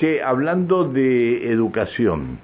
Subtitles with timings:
[0.00, 2.38] Che, hablando de educación,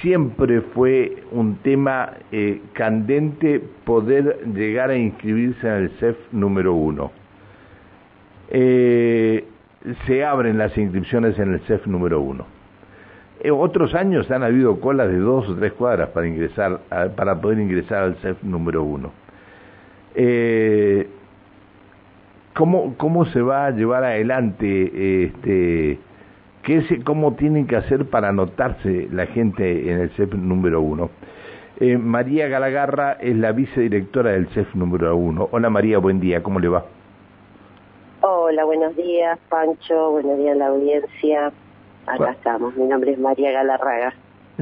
[0.00, 7.12] siempre fue un tema eh, candente poder llegar a inscribirse en el CEF número uno.
[8.48, 9.44] Eh,
[10.06, 12.46] se abren las inscripciones en el CEF número uno.
[13.40, 16.80] En otros años han habido colas de dos o tres cuadras para ingresar,
[17.14, 19.12] para poder ingresar al CEF número uno.
[20.14, 21.08] Eh,
[22.54, 26.07] ¿cómo, ¿Cómo se va a llevar adelante este
[26.68, 31.08] ¿Qué es, ¿Cómo tienen que hacer para anotarse la gente en el CEF número uno?
[31.80, 35.48] Eh, María Galagarra es la vicedirectora del CEF número uno.
[35.50, 36.84] Hola María, buen día, ¿cómo le va?
[38.20, 41.52] Hola, buenos días Pancho, buenos días a la audiencia.
[42.06, 44.12] Acá estamos, mi nombre es María Galarraga.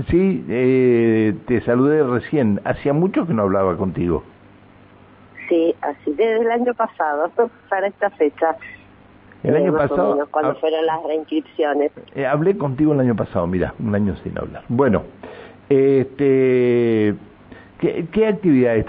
[0.08, 2.60] Sí, eh, te saludé recién.
[2.62, 4.22] Hacía mucho que no hablaba contigo.
[5.48, 7.32] Sí, así desde el año pasado,
[7.68, 8.56] para esta fecha.
[9.46, 10.26] El año pasado.
[10.30, 11.92] cuando fueron las reinscripciones.
[12.14, 14.64] Eh, hablé contigo el año pasado, mira, un año sin hablar.
[14.68, 15.02] Bueno,
[15.68, 17.14] este.
[17.78, 18.86] ¿Qué, actividades?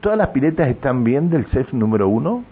[0.00, 2.42] ¿Todas las piletas están bien del CEF número uno?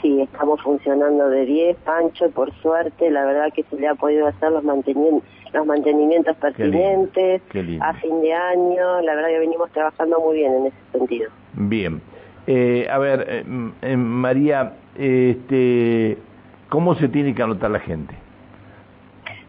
[0.00, 4.28] Sí, estamos funcionando de 10, Pancho, por suerte, la verdad que se le ha podido
[4.28, 7.42] hacer los mantenimientos, los mantenimientos pertinentes
[7.80, 11.30] a fin de año, la verdad que venimos trabajando muy bien en ese sentido.
[11.54, 12.00] Bien.
[12.46, 13.44] Eh, a ver, eh,
[13.82, 16.16] eh, María, este,
[16.70, 18.14] ¿cómo se tiene que anotar la gente?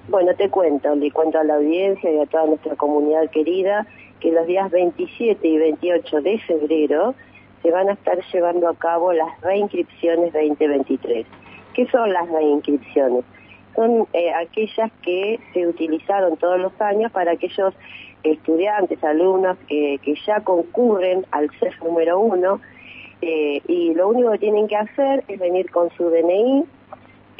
[0.09, 3.88] Bueno, te cuento, le cuento a la audiencia y a toda nuestra comunidad querida
[4.19, 7.16] que los días 27 y 28 de febrero
[7.61, 11.25] se van a estar llevando a cabo las reinscripciones 2023.
[11.73, 13.23] ¿Qué son las reinscripciones?
[13.75, 14.06] Son
[14.41, 17.73] aquellas que se utilizaron todos los años para aquellos
[18.23, 22.59] estudiantes, alumnos que, que ya concurren al CEF número uno
[23.22, 26.66] eh, y lo único que tienen que hacer es venir con su DNI,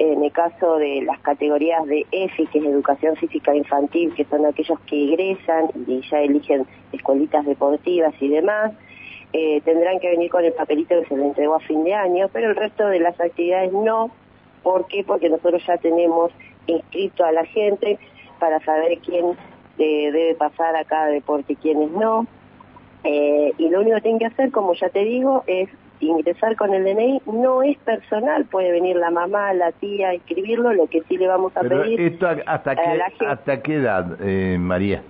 [0.02, 4.48] en el caso de las categorías de EFI, que es Educación Física Infantil, que son
[4.48, 8.72] aquellos que egresan y ya eligen escuelitas deportivas y demás,
[9.32, 12.30] eh, tendrán que venir con el papelito que se les entregó a fin de año,
[12.34, 14.10] pero el resto de las actividades no.
[14.64, 15.04] ¿Por qué?
[15.04, 16.32] Porque nosotros ya tenemos
[16.66, 18.00] inscrito a la gente
[18.40, 19.38] para saber quién
[19.78, 22.26] eh, debe pasar a cada deporte y quiénes no.
[23.04, 25.70] Eh, y lo único que tienen que hacer, como ya te digo, es
[26.08, 27.22] ingresar con el DNI.
[27.26, 31.28] No es personal, puede venir la mamá, la tía a escribirlo, lo que sí le
[31.28, 32.00] vamos a pedir.
[32.00, 35.02] Esto hasta, qué, ¿Hasta qué edad, eh, María?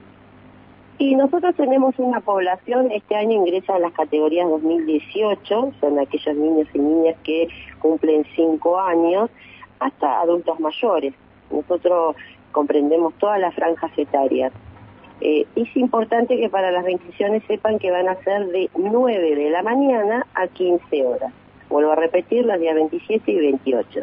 [0.97, 6.67] Y nosotros tenemos una población, este año ingresa en las categorías 2018, son aquellos niños
[6.75, 7.47] y niñas que
[7.79, 9.31] cumplen 5 años,
[9.79, 11.15] hasta adultos mayores.
[11.49, 12.15] Nosotros
[12.51, 14.53] comprendemos todas las franjas etarias.
[15.21, 19.49] Eh, es importante que para las reinscripciones sepan que van a ser de 9 de
[19.51, 21.31] la mañana a 15 horas.
[21.69, 24.01] Vuelvo a repetir, los días 27 y 28.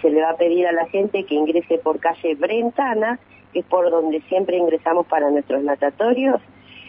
[0.00, 3.18] Se le va a pedir a la gente que ingrese por calle Brentana,
[3.52, 6.40] que es por donde siempre ingresamos para nuestros natatorios,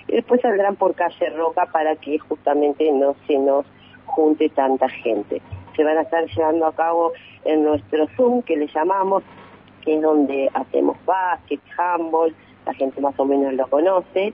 [0.07, 3.65] y después saldrán por calle Roca para que justamente no se nos
[4.05, 5.41] junte tanta gente.
[5.75, 7.13] Se van a estar llevando a cabo
[7.45, 9.23] en nuestro Zoom, que le llamamos,
[9.83, 12.33] que es donde hacemos básquet, handball,
[12.65, 14.33] la gente más o menos lo conoce.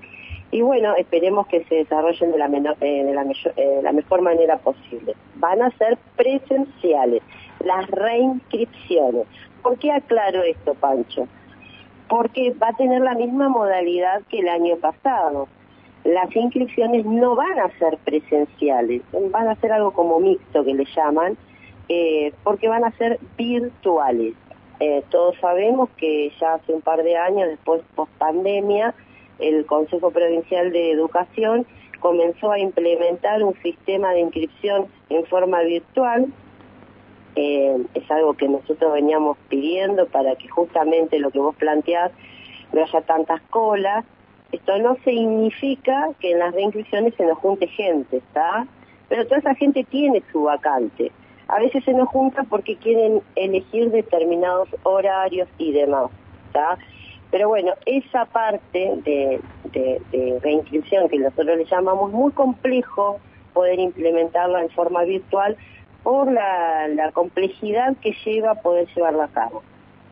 [0.51, 5.15] Y bueno, esperemos que se desarrollen de la, eh, de eh, la mejor manera posible.
[5.35, 7.21] Van a ser presenciales
[7.63, 9.27] las reinscripciones.
[9.61, 11.27] ¿Por qué aclaro esto, Pancho?
[12.07, 15.47] Porque va a tener la misma modalidad que el año pasado.
[16.05, 19.01] Las inscripciones no van a ser presenciales,
[19.31, 21.37] van a ser algo como mixto que le llaman,
[21.89, 24.33] eh, porque van a ser virtuales.
[24.79, 28.93] Eh, todos sabemos que ya hace un par de años, después post pandemia,
[29.39, 31.65] el Consejo Provincial de Educación
[31.99, 36.27] comenzó a implementar un sistema de inscripción en forma virtual.
[37.35, 42.11] Eh, es algo que nosotros veníamos pidiendo para que justamente lo que vos planteás
[42.71, 44.05] no haya tantas colas.
[44.51, 48.67] Esto no significa que en las reinscripciones se nos junte gente, ¿está?
[49.09, 51.11] Pero toda esa gente tiene su vacante
[51.47, 56.11] a veces se nos junta porque quieren elegir determinados horarios y demás,
[56.47, 56.77] ¿está?
[57.31, 59.41] Pero bueno, esa parte de,
[59.71, 63.19] de, reinscripción que nosotros le llamamos muy complejo
[63.53, 65.57] poder implementarla en forma virtual
[66.03, 69.63] por la, la complejidad que lleva poder llevarla a cabo.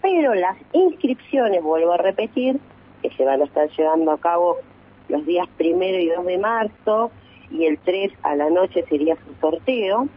[0.01, 2.59] Pero las inscripciones, vuelvo a repetir,
[3.01, 4.57] que se van a estar llevando a cabo
[5.07, 7.11] los días primero y 2 de marzo,
[7.49, 10.07] y el 3 a la noche sería su sorteo,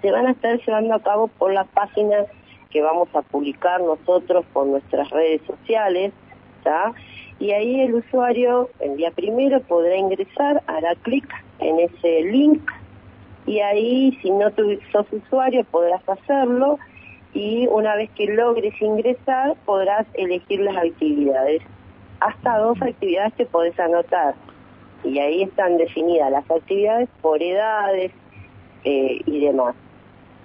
[0.00, 2.26] se van a estar llevando a cabo por la página
[2.70, 6.12] que vamos a publicar nosotros por nuestras redes sociales,
[6.58, 6.92] ¿está?
[7.38, 11.26] Y ahí el usuario el día primero podrá ingresar, hará clic
[11.58, 12.62] en ese link
[13.46, 14.50] y ahí si no
[14.92, 16.78] sos usuario podrás hacerlo
[17.32, 21.62] y una vez que logres ingresar podrás elegir las actividades.
[22.20, 24.34] Hasta dos actividades te podés anotar
[25.02, 28.12] y ahí están definidas las actividades por edades
[28.84, 29.74] eh, y demás.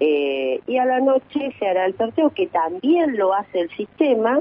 [0.00, 4.40] Eh, y a la noche se hará el sorteo que también lo hace el sistema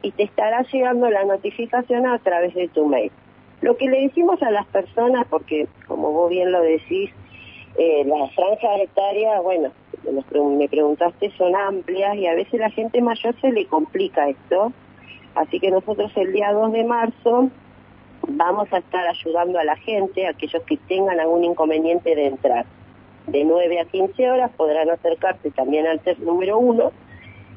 [0.00, 3.10] y te estará llegando la notificación a través de tu mail.
[3.60, 7.10] Lo que le decimos a las personas, porque como vos bien lo decís,
[7.78, 9.70] eh, las franjas etarias, bueno,
[10.58, 14.72] me preguntaste, son amplias y a veces la gente mayor se le complica esto.
[15.34, 17.50] Así que nosotros el día 2 de marzo
[18.28, 22.66] vamos a estar ayudando a la gente, aquellos que tengan algún inconveniente de entrar.
[23.26, 26.92] De 9 a 15 horas podrán acercarse también al test número 1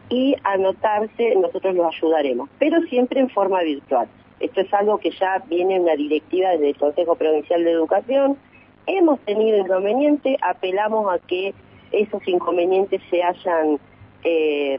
[0.10, 4.08] y anotarse, nosotros los ayudaremos, pero siempre en forma virtual.
[4.40, 8.38] Esto es algo que ya viene en una directiva desde el Consejo Provincial de Educación.
[8.86, 11.54] Hemos tenido inconvenientes, apelamos a que
[11.92, 13.80] esos inconvenientes se hayan
[14.24, 14.78] eh,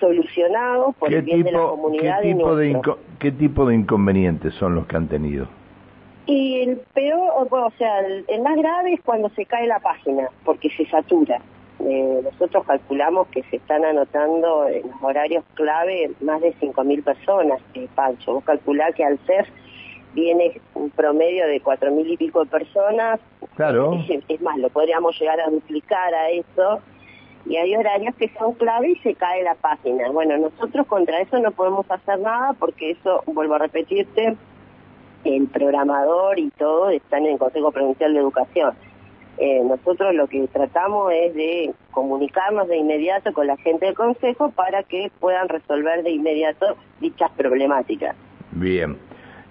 [0.00, 2.22] solucionado por el bien de la comunidad.
[2.22, 2.80] ¿qué tipo de,
[3.18, 5.46] ¿Qué tipo de inconvenientes son los que han tenido?
[6.26, 10.70] Y el peor, o sea, el, más grave es cuando se cae la página, porque
[10.70, 11.40] se satura.
[11.80, 17.60] Eh, nosotros calculamos que se están anotando en los horarios clave más de 5.000 personas,
[17.74, 18.34] eh, Pancho.
[18.34, 19.48] Vos calculás que al CEF
[20.14, 23.20] viene un promedio de 4.000 y pico de personas.
[23.56, 23.92] Claro.
[24.28, 26.80] Es, más, lo podríamos llegar a duplicar a eso.
[27.46, 30.10] Y hay horarios que son clave y se cae la página.
[30.10, 34.38] Bueno, nosotros contra eso no podemos hacer nada porque eso, vuelvo a repetirte,
[35.24, 38.74] el programador y todo están en el Consejo Provincial de Educación.
[39.36, 44.50] Eh, nosotros lo que tratamos es de comunicarnos de inmediato con la gente del Consejo
[44.50, 48.14] para que puedan resolver de inmediato dichas problemáticas.
[48.52, 48.96] Bien.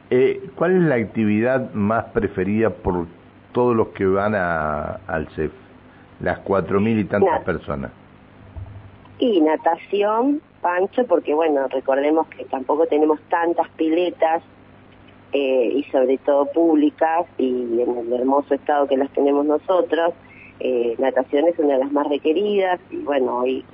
[0.10, 3.08] Eh, ¿Cuál es la actividad más preferida por
[3.52, 5.52] todos los que van a, al CEF?
[6.22, 7.92] Las cuatro mil y tantas personas.
[9.20, 14.44] Y natación, Pancho, porque bueno, recordemos que tampoco tenemos tantas piletas
[15.34, 20.14] eh, y sobre todo públicas y en el hermoso estado que las tenemos nosotros.
[20.60, 23.66] Eh, natación es una de las más requeridas y bueno, hoy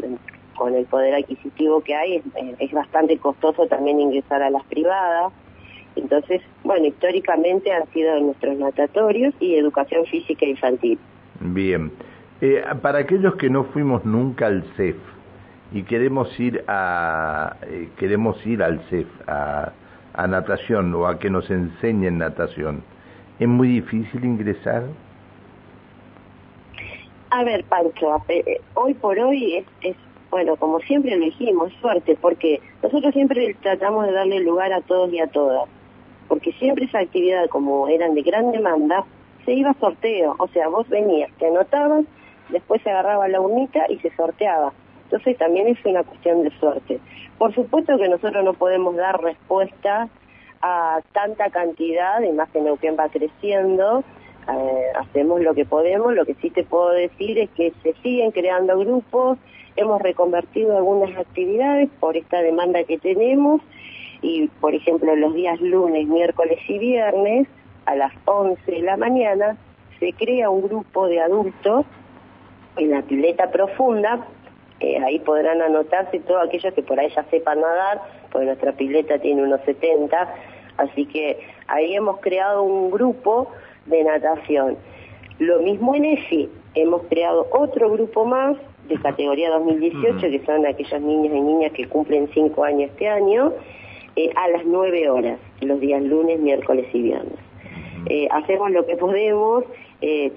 [0.58, 2.24] con el poder adquisitivo que hay es,
[2.60, 5.32] es bastante costoso también ingresar a las privadas.
[5.96, 10.98] Entonces, bueno, históricamente han sido nuestros natatorios y educación física infantil.
[11.40, 11.92] Bien.
[12.42, 14.96] Eh, para aquellos que no fuimos nunca al CEF
[15.74, 19.74] y queremos ir a eh, queremos ir al CEF a,
[20.14, 22.84] a natación o a que nos enseñen natación,
[23.40, 24.84] ¿es muy difícil ingresar?
[27.32, 29.96] A ver, Pancho, eh, hoy por hoy es, es,
[30.32, 35.14] bueno, como siempre lo dijimos, suerte, porque nosotros siempre tratamos de darle lugar a todos
[35.14, 35.70] y a todas,
[36.28, 39.06] porque siempre esa actividad, como eran de gran demanda,
[39.46, 42.06] se iba a sorteo, o sea, vos venías, te anotabas,
[42.50, 44.74] después se agarraba la urnita y se sorteaba.
[45.12, 47.00] Entonces también es una cuestión de suerte.
[47.40, 50.08] Por supuesto que nosotros no podemos dar respuesta
[50.62, 54.04] a tanta cantidad, y más que va creciendo,
[54.48, 58.32] eh, hacemos lo que podemos, lo que sí te puedo decir es que se siguen
[58.32, 59.40] creando grupos,
[59.76, 63.62] hemos reconvertido algunas actividades por esta demanda que tenemos
[64.22, 67.48] y por ejemplo los días lunes, miércoles y viernes
[67.86, 69.58] a las 11 de la mañana
[70.00, 71.86] se crea un grupo de adultos
[72.78, 74.26] en la pileta profunda
[74.80, 79.20] eh, ahí podrán anotarse todos aquellos que por ahí ya sepan nadar, porque nuestra pileta
[79.20, 80.34] tiene unos 70,
[80.78, 83.52] así que ahí hemos creado un grupo
[83.88, 84.78] de natación.
[85.40, 88.56] Lo mismo en EFI, hemos creado otro grupo más
[88.88, 93.52] de categoría 2018, que son aquellas niñas y niñas que cumplen 5 años este año,
[94.16, 97.38] eh, a las 9 horas, los días lunes, miércoles y viernes.
[98.10, 99.66] Eh, hacemos lo que podemos,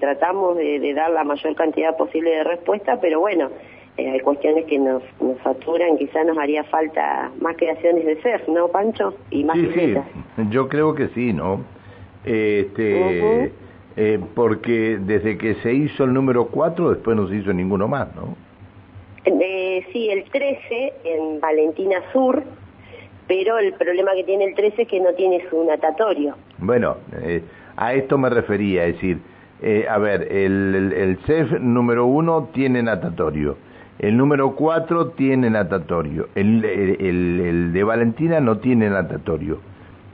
[0.01, 3.49] tratamos de, de, dar la mayor cantidad posible de respuesta, pero bueno,
[3.97, 8.47] eh, hay cuestiones que nos, nos saturan, quizás nos haría falta más creaciones de ser,
[8.49, 9.13] ¿no, Pancho?
[9.29, 9.95] Y más sí, sí,
[10.49, 11.61] yo creo que sí, ¿no?
[12.25, 13.51] Este,
[13.95, 18.07] eh, porque desde que se hizo el número 4, después no se hizo ninguno más,
[18.15, 18.35] ¿no?
[19.25, 22.43] Eh, sí, el 13 en Valentina Sur,
[23.27, 26.35] pero el problema que tiene el 13 es que no tiene su natatorio.
[26.57, 27.43] Bueno, eh,
[27.75, 29.19] a esto me refería, es decir,
[29.61, 33.55] eh, a ver, el, el, el CEF número 1 tiene natatorio
[33.99, 36.27] el número 4 tiene natatorio.
[36.35, 39.59] El, el, de Valentina no tiene natatorio.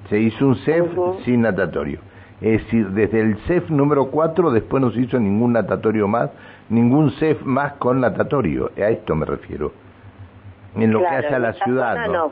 [0.09, 0.87] Se hizo un CEF
[1.23, 1.99] sin natatorio.
[2.41, 6.29] Es decir, desde el CEF número 4 después no se hizo ningún natatorio más,
[6.69, 8.71] ningún CEF más con natatorio.
[8.77, 9.71] A esto me refiero.
[10.75, 12.07] En lo que hace a la ciudad.
[12.07, 12.31] ¿no?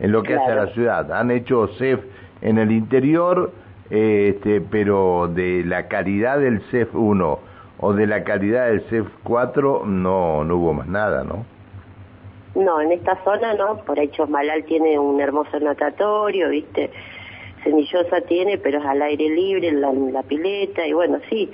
[0.00, 1.12] En lo que hace a la ciudad.
[1.12, 2.00] Han hecho CEF
[2.40, 3.52] en el interior,
[3.90, 7.47] este, pero de la calidad del CEF 1
[7.80, 11.44] o de la calidad del CEF 4 no, no hubo más nada, ¿no?
[12.54, 16.90] No, en esta zona no, por ahí Chosmalal tiene un hermoso natatorio, ¿viste?
[17.62, 21.50] Cenillosa tiene, pero es al aire libre, en la pileta, y bueno, sí,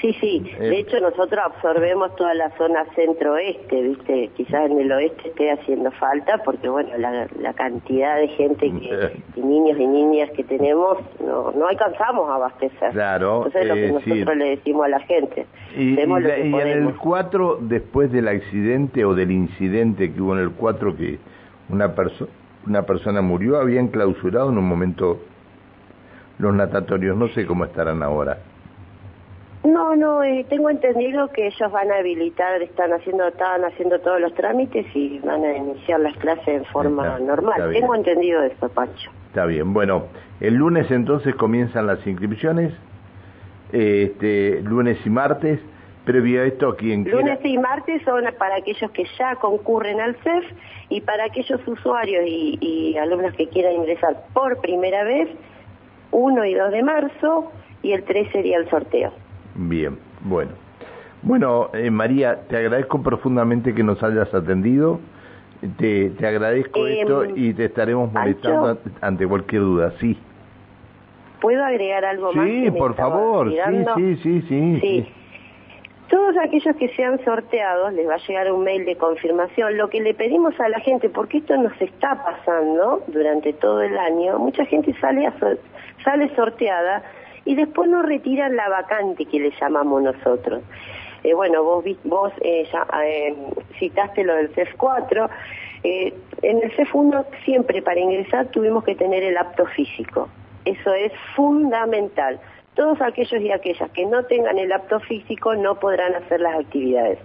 [0.00, 0.40] Sí, sí.
[0.58, 0.78] De eh.
[0.80, 4.30] hecho, nosotros absorbemos toda la zona centro-oeste, ¿viste?
[4.36, 9.22] Quizás en el oeste esté haciendo falta porque, bueno, la, cantidad de gente que, eh.
[9.34, 12.92] y niños y niñas que tenemos, no, no alcanzamos a abastecer.
[12.92, 13.38] Claro.
[13.38, 15.46] Entonces, es lo que eh, nosotros le decimos a la gente.
[15.76, 20.96] Y, en el 4, después del accidente o del incidente que hubo en el 4,
[20.96, 21.18] que
[21.70, 22.30] una, persona
[22.66, 25.18] una persona murió, habían clausurado en un momento
[26.38, 27.16] los natatorios.
[27.16, 28.38] No sé cómo estarán ahora.
[29.68, 34.18] No, no, eh, tengo entendido que ellos van a habilitar, están haciendo, estaban haciendo todos
[34.18, 37.70] los trámites y van a iniciar las clases en forma normal.
[37.74, 39.10] Tengo entendido eso, Pacho.
[39.26, 39.74] Está bien.
[39.74, 40.04] Bueno,
[40.40, 42.72] el lunes entonces comienzan las inscripciones,
[43.70, 45.60] este, lunes y martes.
[46.06, 50.44] Previo a esto, quien Lunes y martes son para aquellos que ya concurren al CEF
[50.88, 55.28] y para aquellos usuarios y, y alumnos que quieran ingresar por primera vez,
[56.12, 59.12] 1 y 2 de marzo y el 3 sería el sorteo.
[59.58, 60.52] Bien, bueno.
[61.22, 65.00] Bueno, eh, María, te agradezco profundamente que nos hayas atendido.
[65.76, 69.92] Te, te agradezco em, esto y te estaremos molestando ante cualquier duda.
[69.98, 70.16] Sí.
[71.40, 72.46] ¿Puedo agregar algo más?
[72.46, 73.50] Sí, por favor.
[73.96, 75.06] Sí, sí, sí, sí,
[76.08, 79.76] Todos aquellos que sean sorteados les va a llegar un mail de confirmación.
[79.76, 83.98] Lo que le pedimos a la gente, porque esto nos está pasando durante todo el
[83.98, 85.28] año, mucha gente sale,
[86.04, 87.02] sale sorteada
[87.48, 90.62] y después nos retiran la vacante que le llamamos nosotros.
[91.24, 92.68] Eh, bueno, vos, vos eh,
[93.02, 93.36] eh,
[93.78, 95.30] citaste lo del CEF 4.
[95.82, 100.28] en el CEF 1 siempre para ingresar tuvimos que tener el apto físico.
[100.66, 102.38] Eso es fundamental.
[102.78, 107.18] Todos aquellos y aquellas que no tengan el apto físico no podrán hacer las actividades.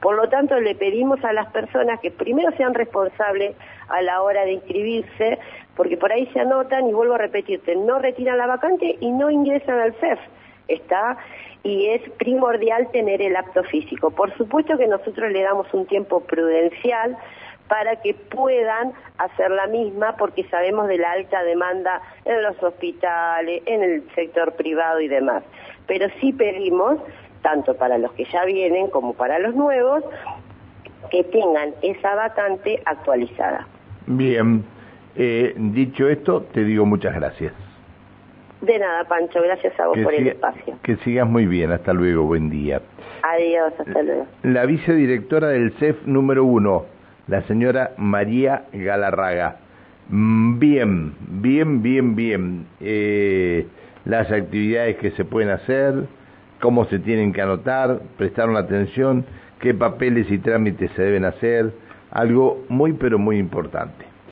[0.00, 3.56] Por lo tanto, le pedimos a las personas que primero sean responsables
[3.88, 5.40] a la hora de inscribirse,
[5.74, 9.32] porque por ahí se anotan y vuelvo a repetirte, no retiran la vacante y no
[9.32, 10.20] ingresan al CEF.
[10.68, 11.18] Está
[11.64, 14.12] y es primordial tener el apto físico.
[14.12, 17.18] Por supuesto que nosotros le damos un tiempo prudencial
[17.70, 23.62] para que puedan hacer la misma porque sabemos de la alta demanda en los hospitales,
[23.64, 25.44] en el sector privado y demás.
[25.86, 26.98] Pero sí pedimos
[27.42, 30.02] tanto para los que ya vienen como para los nuevos,
[31.12, 33.68] que tengan esa vacante actualizada.
[34.06, 34.64] Bien,
[35.14, 37.52] eh, dicho esto, te digo muchas gracias.
[38.62, 40.76] De nada, Pancho, gracias a vos por el espacio.
[40.82, 42.82] Que sigas muy bien, hasta luego, buen día.
[43.22, 44.26] Adiós, hasta luego.
[44.42, 46.84] La vicedirectora del CEF número uno,
[47.28, 49.56] la señora María Galarraga.
[50.08, 52.66] Mm, bien, bien, bien, bien.
[52.80, 53.66] Eh,
[54.04, 56.06] las actividades que se pueden hacer,
[56.60, 59.24] cómo se tienen que anotar, prestaron atención,
[59.60, 61.72] qué papeles y trámites se deben hacer,
[62.10, 64.09] algo muy pero muy importante.